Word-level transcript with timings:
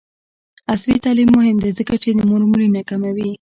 عصري 0.73 0.95
تعلیم 1.05 1.29
مهم 1.37 1.57
دی 1.63 1.71
ځکه 1.79 1.93
چې 2.03 2.09
د 2.17 2.19
مور 2.29 2.41
مړینه 2.51 2.81
کموي. 2.89 3.27